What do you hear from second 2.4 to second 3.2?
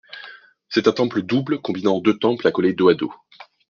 accolés dos à dos.